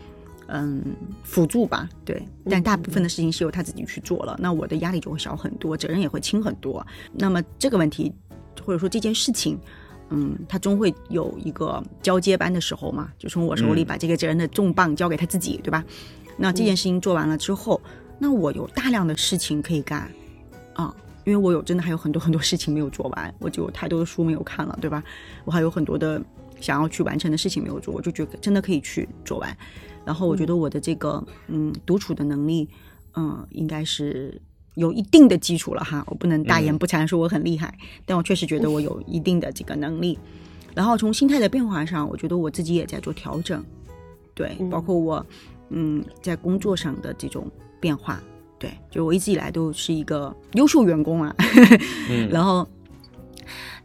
[0.48, 0.84] 嗯
[1.24, 2.22] 辅助吧，对。
[2.50, 6.86] 但大部分的事情是由他自己去做了，那我的压力就会小很多，责任也会轻很多。
[7.14, 8.14] 那么这个问题，
[8.66, 9.58] 或者说这件事情，
[10.10, 15.84] 嗯，他终会有一个交接班的时候嘛，就从我手里把这个责任的重磅交给他自己，对吧？
[16.38, 17.82] 那这件事情做完了之后，
[18.20, 20.12] 那我有大量的事情可以干，
[20.74, 20.94] 啊。
[21.26, 25.04] 因为我有真的还有很多很多事情没有做完，我就有太多的书没有看了，对吧？
[25.44, 26.22] 我还有很多的
[26.62, 29.58] 想要去完成的事情没有做，我就觉得真的可以去做完。
[30.06, 32.70] 然后我觉得我的这个嗯独处的能力，
[33.16, 34.40] 嗯，应该是
[34.76, 36.04] 有一定的基础了哈。
[36.08, 40.18] 我不能大言不惭说我很厉害，但我确实觉得我有一定的这个能力。
[40.74, 43.64] 然后从心态的变化上，我觉得我自己也在做调整，
[44.34, 45.26] 对，包括我
[45.70, 48.22] 嗯在工作上的这种变化。
[48.58, 51.36] 对，就我一直以来都是一个优秀员工啊，
[52.32, 52.66] 然后，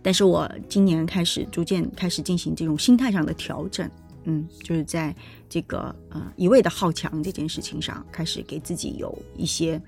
[0.00, 3.90] 但是我今年开始逐渐开始进行这种心态上的调整，
[4.24, 5.14] 嗯，就是在
[5.48, 9.80] 这个呃一味的好强这件事情上，开始给自己有一些，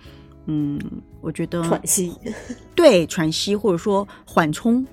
[0.46, 0.80] 嗯，
[1.20, 2.12] 我觉得喘息，
[2.74, 4.84] 对，喘息或者说缓冲，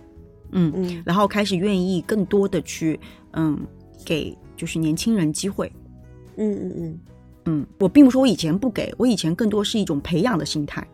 [0.51, 2.99] 嗯嗯，然后开始愿意更多的去，
[3.33, 3.59] 嗯，
[4.05, 5.71] 给就是年轻人机会，
[6.37, 6.99] 嗯嗯嗯。
[7.45, 10.85] 嗯，我并不说我以前不给我以前更多是一种培养的心态，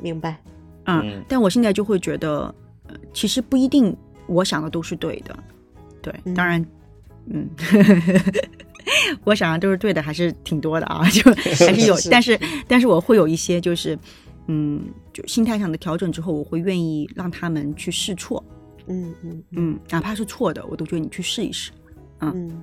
[0.00, 0.42] 明白？
[0.86, 2.52] 嗯，但我现在就会觉得，
[2.88, 5.38] 呃，其实不一定我想的都是对的，
[6.02, 6.66] 对，当然，
[7.32, 7.48] 嗯，
[9.24, 12.38] 我想的都是对的，还是挺多的啊， 就还是有，但是
[12.68, 13.98] 但是我会有一些就是，
[14.48, 18.44] 嗯，就心态上的调整之后，我会愿意让他们去试错，
[18.88, 21.70] 嗯嗯嗯，哪怕是错的，我都觉得你去试一试，
[22.20, 22.62] 嗯。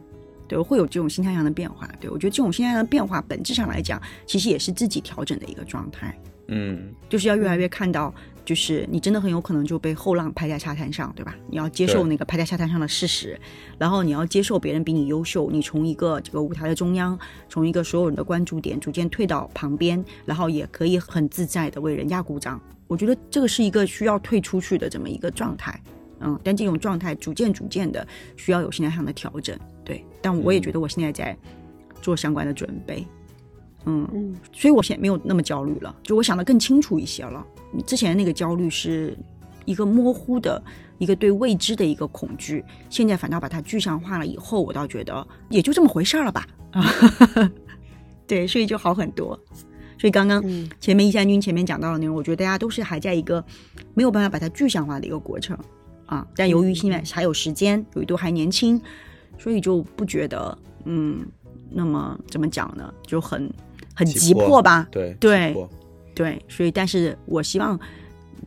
[0.49, 1.85] 对，我会有这种心态上的变化。
[1.99, 6.17] 对我觉得这种心态上的变化，本质上来讲，其实也是自己调整的一个状态。
[6.47, 8.15] 嗯，就是要越来越看到，
[8.47, 11.35] 就是你真的很有可能就被后浪拍在沙滩上，对吧？
[11.49, 13.37] 你要接受那个拍在沙滩上的事实，
[13.77, 22.57] 然后你要接受别人比你优秀，你从一个这个舞台的中央，从一个所有人的关注点，逐渐退到旁边，然后也可以很自在的为人家鼓掌。
[22.87, 25.77] 我觉得这个是一个需要退出去的这么一个状态。
[26.21, 28.07] 嗯，但这种状态逐渐逐渐的
[28.37, 30.05] 需要有心态上的调整，对。
[30.21, 31.37] 但我也觉得我现在在
[32.01, 33.05] 做相关的准备，
[33.87, 37.45] 嗯嗯，所以我现在没有那么焦虑了，就我想的更清楚一些了。
[37.85, 39.17] 之前那个焦虑是
[39.65, 40.61] 一个模糊的
[40.97, 46.45] 一个对未知的一个恐惧，现在反倒把它具象化了以后，我倒觉得也就这么回事儿了吧。
[46.71, 46.83] 啊，
[48.27, 49.39] 对，所以就好很多。
[49.99, 50.43] 所以刚刚
[50.79, 53.43] 前面易三军前面讲到的内容，我觉得大家都是还在一个
[53.95, 55.57] 没有办法把它具象化的一个过程。
[56.05, 58.79] 啊，但由于现在还有时间，由于都还年轻，
[59.37, 61.25] 所以就不觉得，嗯，
[61.69, 62.93] 那么怎么讲呢？
[63.05, 63.51] 就很
[63.97, 64.87] 很急迫吧？
[64.91, 65.55] 对对
[66.13, 67.79] 对，所以，但是我希望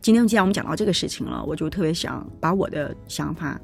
[0.01, 3.59] 今天既然我们讲到这个事情了，我就特别想把我的想法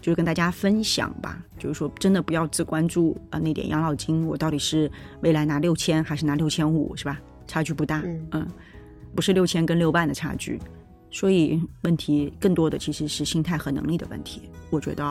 [0.00, 1.42] 就是跟大家分享吧。
[1.58, 4.88] 就是说，真的不要只关注啊那点养老金，我到底是
[5.22, 7.20] 未来拿六千还是拿六千五，是吧？
[7.46, 8.46] 差距不大，嗯，
[9.14, 10.60] 不是六千跟六万的差距。
[11.10, 14.48] 所以问题更多的其实是心态和能力的问题。
[14.70, 15.04] 我觉得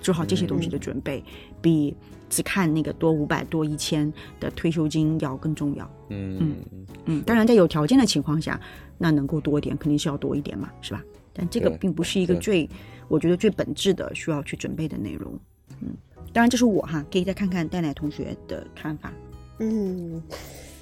[0.00, 1.22] 做好这些东西的准备，
[1.60, 1.94] 比
[2.28, 5.90] 只看那个多五百多一千的退休金要更重要。
[6.08, 7.22] 嗯嗯嗯。
[7.22, 8.60] 当然，在有条件的情况下，
[8.98, 11.02] 那能够多一点，肯定是要多一点嘛，是吧？
[11.32, 12.68] 但这个并不是一个最，
[13.08, 15.32] 我觉得最本质的需要去准备的内容。
[15.80, 15.88] 嗯，
[16.32, 19.12] 当然这是我哈，可以再看看戴奶同学的看法。
[19.58, 20.22] 嗯，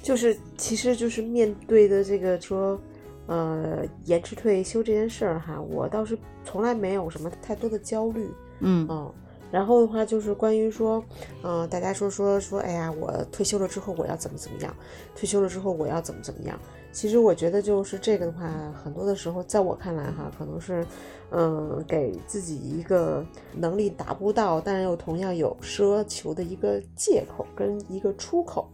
[0.01, 2.79] 就是其实就是面对的这个说。
[3.27, 8.27] 呃，延迟退休这件事儿哈，我倒是从来没有什么太多的焦虑，
[8.59, 9.13] 嗯嗯，
[9.51, 11.03] 然后的话就是关于说，
[11.43, 14.75] 嗯，大家说说说，哎呀，我退休了之后我要怎么怎么样？
[15.15, 16.59] 退休了之后我要怎么怎么样？
[16.91, 18.49] 其实我觉得就是这个的话，
[18.83, 20.85] 很多的时候在我看来哈，可能是，
[21.31, 28.69] 嗯，给自己一个能力达不到，但又同样有奢求的一个借口跟一个出口，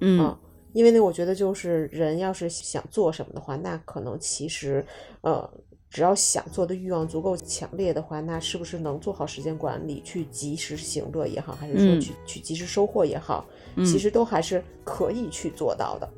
[0.00, 0.36] 嗯。
[0.74, 4.84] 因为呢，我觉得就是人要是想做什么的话，那可能其实，
[5.22, 5.50] 呃，
[5.90, 13.44] 只要想做的欲望足够强烈的话，那是不是能做好时间管理，去及时行乐也好，还是说去去及时收获也好，
[13.78, 16.08] 其实都还是可以去做到的。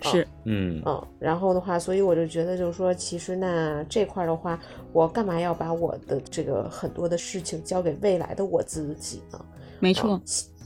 [0.00, 1.06] 是，嗯嗯。
[1.18, 4.58] 然后的话，所以我就觉得就是说，其实那这块的话，
[4.92, 9.44] 我干嘛要把我的这个很多的事情交给未来的我自己呢？
[9.80, 10.20] 没错。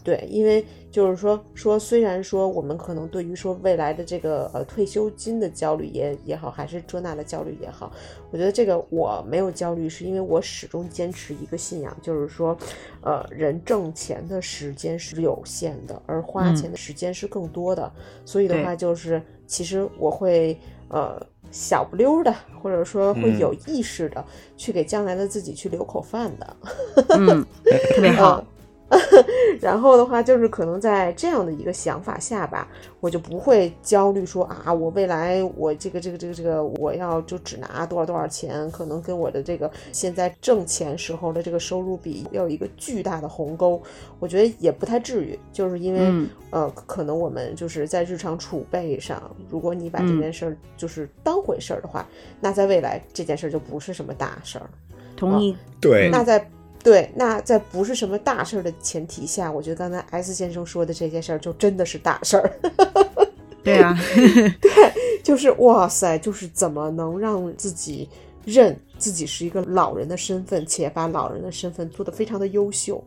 [0.05, 7.91] 对，因为就是说说，虽然说我们可能对于说未来的这个呃退休金的焦虑也也好，还是这那的焦虑也好，
[8.31, 12.55] 我觉得这个我没有焦虑，是因为我始终坚持一个信仰，就是说，
[13.01, 17.91] 呃，人挣钱的时间是有限的，而花钱的时间是更多的，
[18.27, 20.55] 所以的话就是，其实我会
[20.89, 21.19] 呃
[21.51, 24.23] 小不溜儿的，或者说会有意识的、
[24.59, 26.57] 去给将来的自己去留口饭的。
[27.17, 27.43] 嗯，
[27.95, 28.45] 特别好。
[29.61, 32.69] 然后的话，就是可能在这样的一个想法下吧，
[33.01, 43.81] 我就不会焦虑说啊，我未来我这个这个这个这个我要就只拿多少多少钱，可能跟我的这个现在挣钱时候的这个收入比要有一个巨大的鸿沟，
[44.19, 52.07] 我觉得也不太至于，就是因为、嗯呃，可能我们就是在日常储备上，如果你把这件事儿就是当回事儿的话，
[52.41, 54.69] 那在未来这件事儿就不是什么大事儿。
[55.17, 55.57] 同意。
[55.81, 56.45] 对，那在
[56.83, 62.53] 对，那在不是什么大事儿的前提下，我觉得刚才 S 先生说的这件事儿就真的是大事儿，
[63.63, 63.97] 对啊，
[65.23, 68.09] 就是哇塞，就是怎么能让自己
[68.45, 73.03] 认自己是一个老人的身份，且把老人的身份做得非常的优秀。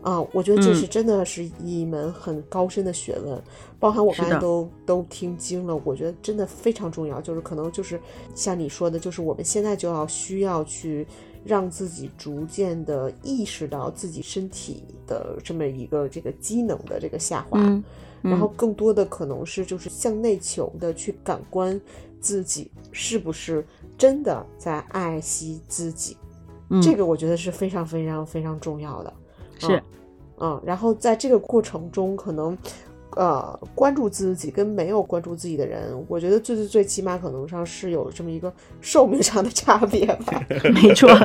[0.00, 3.42] 啊，我觉得这是真的是一门很高深的学问，
[3.80, 7.20] 包含我刚才都都听精了，我觉得真的非常重要。
[7.20, 8.00] 就是可能就是
[8.32, 11.04] 像你说的，就是我们现在就要需要去
[11.44, 17.82] 让自己逐渐的意识到自己身体的这么一个这个机能的这个下滑，嗯
[18.20, 21.80] 然后更多的可能是就是向内求的去感官
[22.20, 23.64] 自己是不是
[23.96, 26.16] 真的在爱惜自己，
[26.68, 29.12] 嗯，这个我觉得是非常非常非常重要的。
[29.58, 29.82] 是嗯，
[30.40, 32.58] 嗯，然后在这个过程中，可能
[33.18, 40.46] 呃关注自己跟没有关注自己的人，我觉得最最最起码可能上是有这么一个寿命上的差别吧。
[40.72, 41.10] 没错。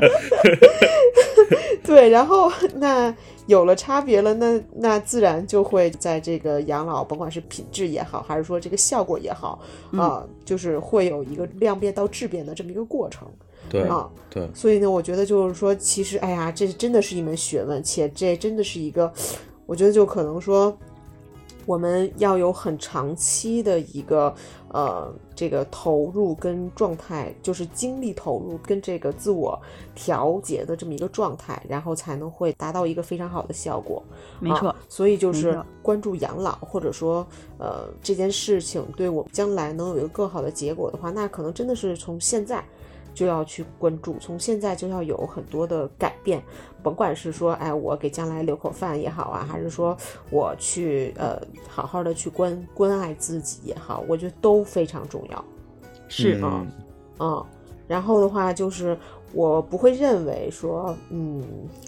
[1.85, 3.13] 对，然后那
[3.45, 9.59] 有了差别了，那那自然就会在这个养老，甭管是品质也好，还是说这个效果也好，
[9.91, 13.27] 啊、就是会有一个量变到质变的这么一个过程。
[13.69, 19.11] 对啊对，所以呢，我觉得就是说，其实，哎呀，这真的是一门学问，且这真的是一个，
[19.65, 20.75] 我觉得就可能说，
[21.65, 24.33] 我们要有很长期的一个
[24.69, 29.59] 呃这个投入跟状态，就是精力投入跟这个自我
[29.95, 34.01] 调节的这么一个状态，然后才能会达到一个非常好的效果。
[34.39, 37.25] 没错啊，所以就是关注养老，或者说
[37.57, 42.63] 呃这件事情对我们将来能有一个更好的结果的话，那可能真的是从现在
[43.13, 46.41] 就要去关注，从现在就要有很多的改变，
[46.81, 49.95] 甭管是说哎我给将来留口饭也好啊，还是说
[50.29, 55.45] 我去呃好好的去关关爱自己也好，我觉得都非常重要。
[56.07, 56.67] 是嗯
[57.19, 57.45] 嗯，
[57.87, 58.97] 然后的话就是
[59.31, 61.43] 我不会认为说，嗯，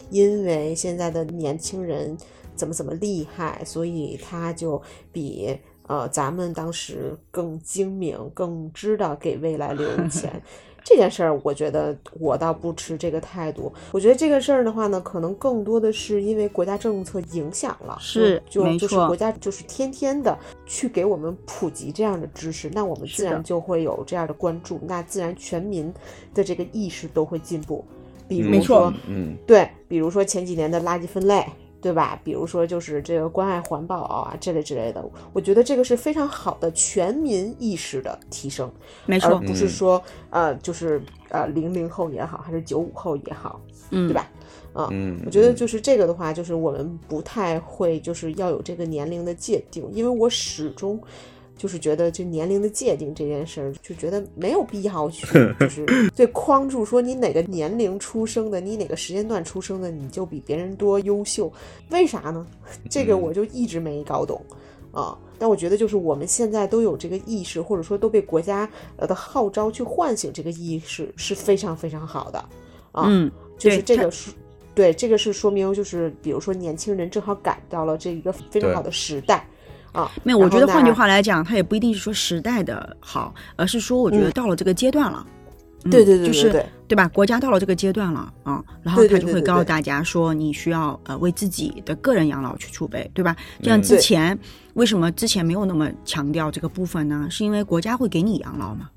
[0.10, 2.18] 因为现在的年轻人
[2.56, 5.58] 怎么怎么厉害，所以他就比
[5.88, 10.42] 呃咱们当时更精明，更知道给未来留 钱。
[10.88, 13.74] 这件事儿，我觉得我倒不持这个态度。
[13.92, 25.92] 我觉得这个事儿的话呢，可能更多的是因为国家政策影响了，是就没错就是国家就是天天的去给我们普及这样的知识，那我们自然就会有这样的关注，那自然全民
[26.36, 27.84] 的这个意识都会进步。
[28.28, 31.44] 比如说，嗯对，比如说前几年的垃圾分类，
[31.86, 32.20] 对吧？
[32.24, 38.72] 比如说就是这个关爱环保啊，这类之类的，我觉得这个是非常好的全民意识的提升，
[39.06, 44.16] 没错，而不是说呃，就是呃零零后也好，还是九五后也好，嗯，对？
[44.16, 44.28] 吧？
[44.74, 51.00] 啊、嗯，我觉得就是这个的话，就是我们不太会，就是要有这个年龄的界定，因为我始终
[51.58, 55.26] 就是觉得这年龄的界定这件事儿，就觉得没有必要去，
[55.60, 61.52] 就是对框住说你哪个年龄出生的，你哪个时间段出生的，你就比别人多优秀，
[61.90, 62.46] 为啥呢？
[62.90, 64.42] 这个我就一直没搞懂。
[64.92, 72.40] 啊，但我觉得就是我们现在都有这个意识，或者说都被国家呃的号召去唤醒这个意识，是非常非常好的
[72.94, 73.04] 啊。
[73.10, 74.32] 嗯，就是对这个是，
[74.74, 79.46] 对，这个是说明就是比如说年轻人正好赶到了这一个非常好的时代
[79.96, 80.12] 啊。
[80.24, 85.26] 没有，我觉得换句话来讲，它也不一定是说时代的好，而是说我觉得到了这个阶段了。
[85.26, 85.32] 嗯
[85.88, 87.08] 对对对就是对吧？
[87.10, 93.36] 国家到了这个阶段了啊，然后他就会告诉大家说，你需要呃为自己的个人养老去储备，对吧？
[93.62, 94.36] 就像嗯之前
[94.74, 97.28] 为什么之前没有那么强调这个部分呢？
[97.30, 98.90] 是因为国家会给你养老嘛，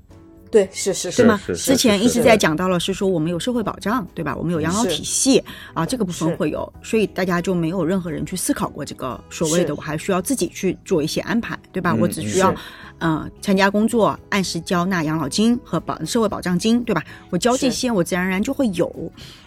[0.51, 1.39] 对，是是是对吗？
[1.55, 4.35] 之前一直在讲到了是说我们有社会保障，对吧？
[4.35, 11.91] 我们有养老体系啊，这个部分会有，所以大家就没有任何人去思考过这个所谓的我还需要自己去做一些安排，对吧？
[11.91, 12.57] 嗯我只需要是
[12.97, 17.03] 呃参加工作，按时交纳养老金和保社会保障金，对吧？
[17.29, 18.91] 我交这些，我自然而然就会有。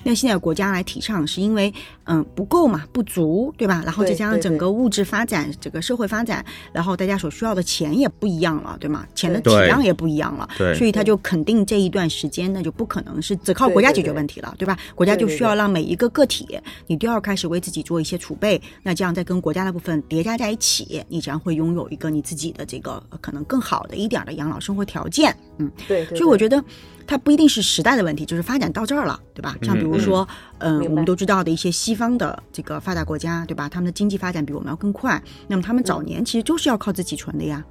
[0.04, 1.72] 那现在国家来提倡，是因为
[2.04, 3.82] 嗯不够嘛，不足，对吧？
[3.84, 9.06] 然后再加上整个物质发展，整个社会发展，然后大家所需要的钱也不一样了，对吗？
[9.14, 14.76] 钱的体量也不一样了，对所以他就肯定这一段时间那，就不可能是只靠国家解决问题了，对吧？
[14.94, 25.70] 国家就需要让每一个个体，你都要开始为自己做一些储备，那这样再跟国家的部分叠加在一起，你将会拥有一个你自己的这个呃可能更好的一点的养老生活条件，嗯。
[25.88, 26.62] 对所以我觉得
[27.06, 29.56] 它不一定是时代的问题，就是发展到这儿了，对吧？
[29.62, 30.26] 像比如说，
[30.58, 33.68] 嗯、我们都知道的一些西方的这个发达国家，对吧？
[33.68, 37.64] 他们的经济发展比我们要更快，那么他们早年其实就是要靠自己存的呀，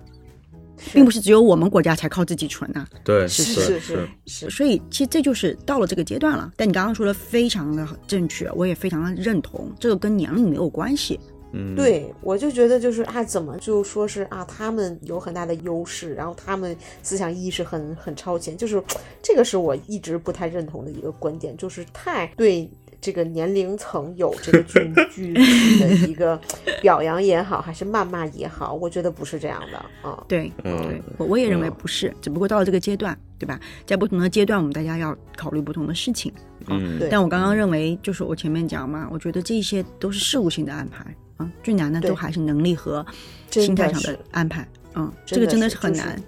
[0.93, 6.51] 并不是只有我们国家才靠自己存呐、对，是是是是是，所以其实这就是到了这个阶段了。
[6.55, 11.19] 但你刚刚说的非常的正确，我也非常的认同，这个跟年龄没有关系。
[11.53, 18.81] 嗯，对，我就觉得就是啊，怎么就说是啊，他们有很大的优势，然后他们思想意识很很超前，就是
[19.21, 22.69] 这个是我一直不太认同的一个观点，就是太对
[23.01, 26.39] 这个年龄层有这个具具体的一个
[26.81, 30.23] 表扬也好，还是谩骂也好，我觉得不是这样的啊。
[30.27, 33.59] 对，嗯对我我也认为不是，只不过到了这个阶段，对吧？
[33.85, 36.31] 在不同的阶段，我们大家要考虑不同的事情。
[36.67, 41.03] 嗯，对但我刚刚认为，就是我前面讲嘛，我觉得这些都是事务性的安排
[41.41, 43.05] 啊，最难的都还是能力和
[43.49, 44.67] 心态上的安排。
[44.95, 46.23] 嗯，这个真的是就是是很难。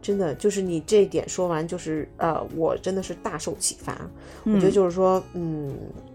[0.00, 3.98] 真的就是你这一点说完，就是呃，我真的是大受启发。
[4.44, 5.74] 我觉得嗯就是说，嗯，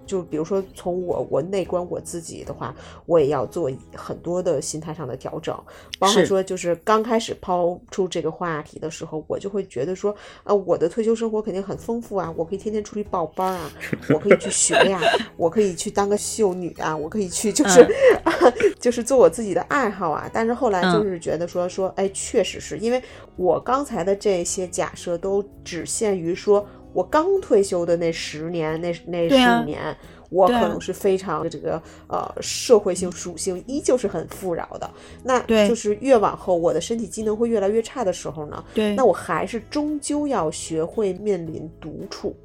[0.09, 2.73] 就比如说从我我内观我自己的话，
[3.05, 5.55] 我也要做很多的心态上的调整，
[5.99, 13.71] 包括说就是刚开始抛出这个话题的时候，我就会觉得说，呃，我的退休生活肯定很丰富啊，我可以天天出去报班啊，
[14.09, 14.99] 我可以去学呀、
[15.37, 17.87] 我可以去当个秀女啊，我可以去就是、
[18.81, 20.27] 就是做我自己的爱好啊。
[20.33, 21.09] 但是后来就嗯。
[21.09, 23.01] 是觉得说说，哎，确实是因为
[23.35, 29.95] 我刚才的这些假设都只限于说我刚退休的那十年，那那十五年。
[30.31, 34.87] 我可能是非常这个呃社会性属性依旧是很富饶的，
[35.23, 42.35] 那对就是越往后我的身体机能会越来越差的时候呢，对，那我还是终究要学会面临独处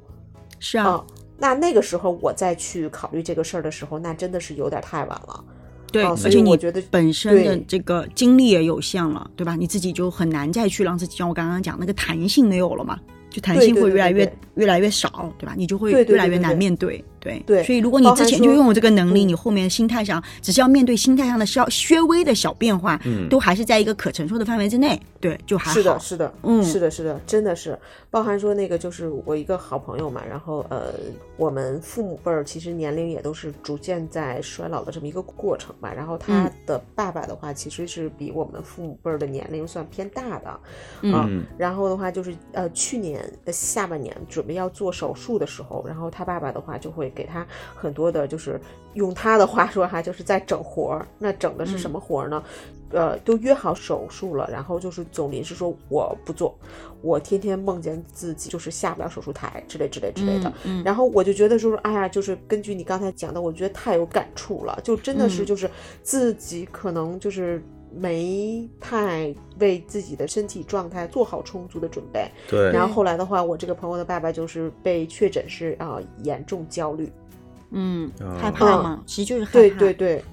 [0.57, 1.05] 是啊，啊。
[1.37, 5.45] 那那个时候我再去考虑这个事儿的时候，那真的是有点太晚了。
[5.91, 9.55] 对，而且我觉得本身的这个精力也有限了，对吧？
[9.55, 12.99] 你自己就很难再去让自己像我刚刚讲那个弹性没有了嘛，
[13.35, 15.53] 就弹性会越来越越来越少，对吧？
[15.57, 17.43] 你就会越来越难面对，对。
[17.45, 19.27] 对所以如果你之前就拥有这个能力，嗯。
[19.27, 23.27] 你后面心态上只是要面对心态上的稍稍微的小变化，嗯。
[23.27, 25.73] 都还是在一个可承受的范围之内，对，就还好。
[25.73, 26.63] 是的，是的，嗯。
[26.63, 27.77] 是的，是的，真的是，
[28.11, 30.93] 包含说那个就是我一个好朋友嘛，然后呃，
[31.37, 36.51] 我们父母辈儿其实年龄也都是逐渐在衰老的这么一个过程吧，然后他嗯。
[36.67, 40.59] 的爸爸的话其实是比我们父母辈儿的年龄算偏大的，
[41.01, 41.13] 嗯。
[41.13, 41.43] 啊嗯。
[41.57, 48.59] 然后的话就是呃去年的下半年准备要做手术的时候，然后他爸爸的话就会给他很多的，就是
[48.93, 51.07] 用他的话说哈，就是在整活儿。
[51.17, 52.43] 那整的是什么活儿呢？
[52.91, 56.55] 呃，都约好手术了，然后就是总临时说我不做，
[57.01, 60.47] 我天天梦见自己就是下不了手术台之类之类之类的。
[60.63, 65.69] 嗯嗯然后我就觉得说，哎呀，就是根据你刚才讲的，我觉得太有感触了，就真的是嗯就是
[66.03, 67.61] 自己可能就是
[67.97, 72.29] 没太为自己的身体状态做好充足的准备。
[72.47, 77.11] 对，然后后来的话，我这个朋友的爸爸就是被确诊是啊、严重焦虑。
[77.71, 79.79] 嗯，啊害怕嘛，其实就是害对怕。
[79.79, 80.23] 对对对，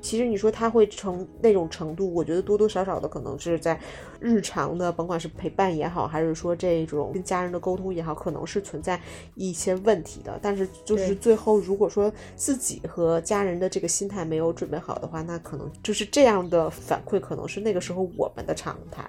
[0.00, 3.78] 其实你说他会成那种程度，我觉得多多少少的可能是在
[4.18, 9.00] 日常的，甭管是陪伴也好，还是说这种跟家人的沟通也好，可能是存在
[9.36, 10.36] 一些问题的。
[10.42, 19.08] 但是就是最后，如果说自己和家人的这个心态没有准备好的话，那可能就是这样的反馈，可能是那个时候我们的常态。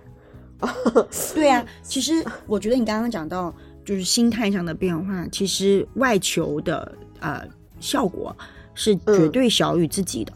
[1.34, 3.53] 对呀、其实我觉得你刚刚讲到
[3.84, 7.45] 就是心态上的变化，其实外求的呃
[7.79, 8.36] 效果
[8.76, 10.32] 是绝对小于自己的。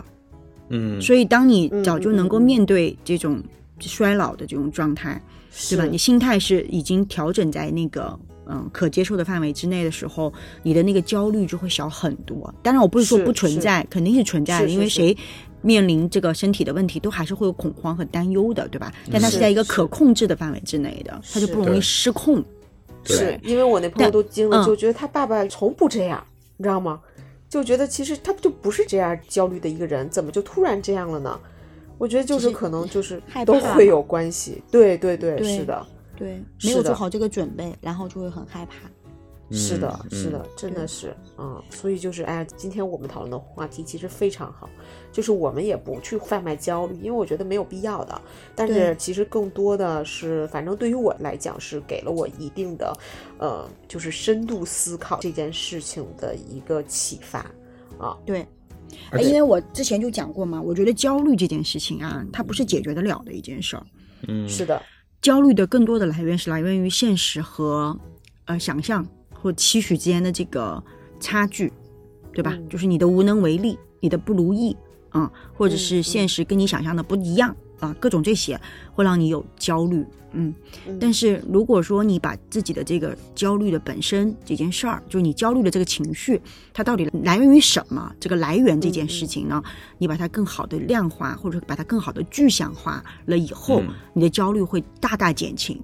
[0.70, 3.40] 嗯，所以当你嗯早就能够面对这种
[3.80, 5.22] 衰老的这种状态，
[5.70, 5.86] 对吧？
[5.86, 8.18] 你心态是已经调整在那个
[8.48, 10.34] 嗯可接受的范围之内的时候，
[10.64, 12.52] 你的那个焦虑就会小很多。
[12.64, 15.16] 当然，我不是说不存在，肯定是存在的，因为谁。
[15.62, 18.94] 面临这个身体的问题，都还是会有恐慌和担忧的，对吧？
[19.12, 22.42] 但它是是在一个可控制的范围之内的，它就不容易失控。
[23.04, 26.26] 对是因为我那朋友但都惊了，嗯就觉得他爸爸从不这样，
[26.56, 27.02] 你知道吗？
[27.50, 31.40] 就觉得其实他就不是这样焦虑的一个人，怎么就突然这样了呢？
[31.98, 35.86] 我觉得就是可能就是都会有关系，对对对，对是的，
[36.16, 38.90] 对，没有做好这个准备，然后就会很害怕。
[39.52, 44.70] 是的，嗯是的，真的是，嗯，所以就是，哎，今天我们讨论的话题其实非常好，
[45.12, 48.22] 就是我们也不去贩卖焦虑，因为我觉得没有必要的。
[48.56, 52.96] 但是其实更多的是，反正对于我来讲，是给了我一定的，
[53.40, 57.40] 呃，就是深度思考这件事情的一个启发
[57.98, 58.16] 啊。
[58.26, 58.48] 对，
[59.22, 63.84] 因为我之前就讲过嘛，我觉得焦虑这件事情啊，它不是解决得了的一件事儿。
[64.28, 64.82] 嗯是的，
[65.22, 67.98] 焦虑的更多的来源是来源于现实和
[68.46, 69.06] 呃想象
[69.42, 70.84] 或期许之间的这个
[71.20, 71.72] 差距，
[72.34, 72.54] 对吧？
[72.56, 74.76] 嗯就是你的无能为力，你的不如意
[75.10, 78.60] 啊、或者是嗯现实跟你想象的不一样啊、各种这些
[78.94, 80.06] 会让你有焦虑。
[80.34, 80.54] 嗯，
[80.86, 86.40] 嗯但是如果说你把自己的这个焦虑的本身这件事儿，就是你焦虑的这个情绪，
[86.72, 88.14] 它到底来源于什么？
[88.20, 89.64] 这个来源这件事情呢，
[89.98, 95.82] 你把它更好的量化，或者把它更好的具象化了以后，嗯你的焦虑会大大减轻。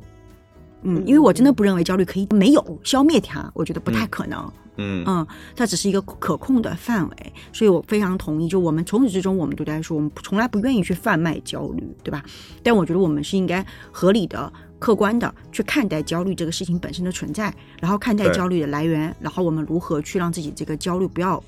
[0.86, 4.39] 嗯，嗯因为我真的不认为焦虑可以没有消灭它，我觉得不太可能。
[4.77, 5.25] 嗯嗯，
[5.55, 8.49] 它只是一个可控的范围，所以我非常同意。
[8.49, 12.21] 就我们从始至终，我们都在说，我们从来不愿意去贩卖焦虑，对吧？
[12.61, 21.41] 但我觉得我们是应该合理的、客观的去看待焦虑这个事情本身的存在，然后看待焦虑的来源，然后我们如何去让自己这个焦虑不要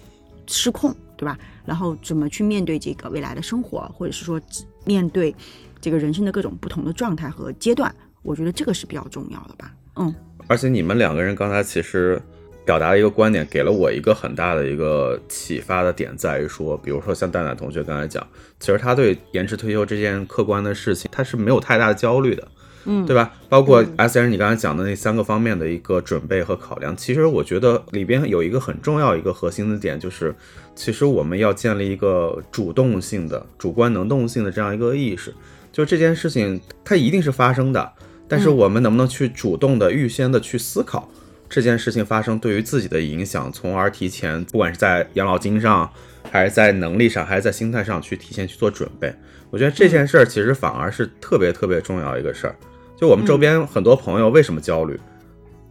[0.45, 1.37] 失控，对吧？
[1.65, 4.39] 然后怎么去面对这个未来的生活，或者是说
[4.85, 5.35] 面对
[5.81, 7.93] 这个人生的各种不同的状态和阶段，
[8.27, 9.73] 我觉得这个是比较重要的吧。
[9.95, 10.13] 嗯，
[10.47, 12.21] 而且你们两个人刚才其实
[12.65, 18.27] 表达了一个观点，给了我一个很大的一个启发的点，在于说，比如说像蛋蛋同学刚才讲，
[18.59, 22.47] 其实他对延迟退休这件客观的事情，他是没有太大的焦虑的，
[22.83, 23.33] 嗯对吧？
[23.47, 30.35] 包括 S N 你刚才讲的那三个方面的一个准备和考量，其实我觉得里边有一个很重要一个核心的点，就是
[30.75, 35.33] 其实我们要建立一个主动性的、主观能动性的这样一个意识，
[35.71, 37.93] 就这件事情它一定是发生的。
[38.27, 41.09] 但是嗯我们能不能去主动的、预先的去思考
[41.49, 45.89] 这件事情发生对于自己的影响，从而提前，不管是在养老金上，
[46.29, 49.13] 还是在能力上，还是在心态上去提前去做准备？
[49.49, 52.55] 我觉得这件事儿其实反而是特别特别重要一个事儿。
[52.97, 54.99] 就我们周边很多朋友为什么焦虑？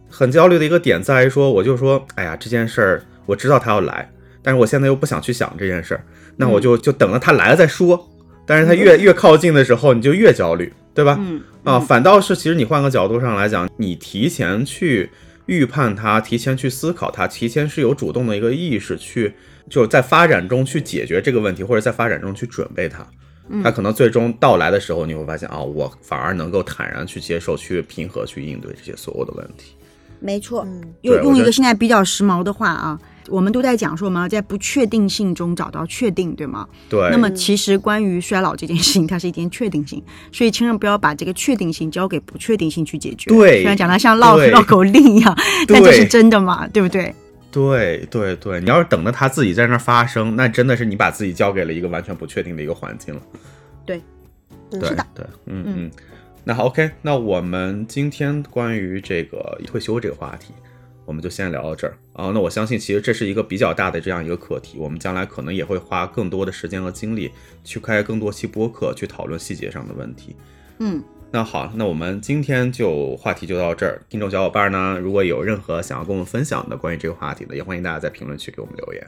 [0.09, 4.09] 很焦虑的一个点在于说，我就说，哎呀，这件事儿我知道他要来，
[4.41, 6.03] 但是我现在又不想去想这件事儿，
[6.37, 8.09] 那我就就等着他来了再说。
[8.45, 11.15] 但是他越越靠近的时候，你就越焦虑，对吧？
[11.19, 15.11] 嗯啊，反倒是其实你换个角度上来讲，你提前去
[15.45, 19.35] 预判它，提前去思考它，提前是有主动的一个意识去，
[19.69, 23.05] 就是在发展中去解决这个问题，或者在发展中去准备它。
[23.63, 29.75] 它可能最终到来的时候，你会发现啊，我反而能够坦然去接受、去平和、去应对这些所有的问题。
[30.19, 32.99] 没错，嗯用用一个现在比较时髦的话啊，
[33.29, 36.67] 我们都在讲说我们要，在不确定性中找到确定，对吗？
[36.89, 40.01] 对，那么其实关于衰老这件事情，它是一件确定性，
[40.31, 43.29] 所以千万不要把这个确定性交给不确定性去解决。
[43.29, 47.13] 对虽然讲的像绕对绕口令一样，但这是真的嘛，对不对？
[47.51, 53.21] 对对对，你要是等着它自己在那儿发生，那真的是你把自己交给了一个完全不确定的一个环境了。
[53.85, 54.01] 对
[54.69, 55.91] 对是的对，嗯嗯。
[56.43, 60.53] 那好，OK，那我们今天关于这个退休这个话题，
[61.07, 62.29] 我们就先聊到这儿啊。
[62.31, 67.31] 那我相信，其实这是一个比较大的这样一个课题，我们将来可能也会花更多的时间和精力
[67.63, 70.35] 去开更多期播客，去讨论细节上的问题。
[70.79, 71.01] 嗯，
[71.31, 73.99] 那好，那我们今天就话题就到这儿。
[74.09, 79.07] 听众小伙伴呢，如果有任何想要跟我们分享的关于这个话题的，也欢迎大家在评论区给我们留言。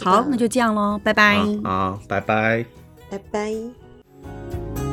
[0.00, 1.36] 好，那就这样喽，拜拜。
[1.36, 2.64] 啊啊，拜拜。
[3.10, 4.87] 拜拜。